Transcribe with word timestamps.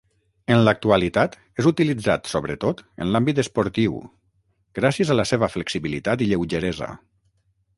En 0.53 0.59
l'actualitat 0.67 1.35
és 1.63 1.67
utilitzat 1.71 2.31
sobretot 2.31 2.81
en 3.05 3.11
l'àmbit 3.17 3.41
esportiu 3.43 3.99
gràcies 4.81 5.13
a 5.13 5.19
la 5.21 5.27
seva 5.33 5.51
flexibilitat 5.57 6.25
i 6.27 6.31
lleugeresa. 6.33 6.91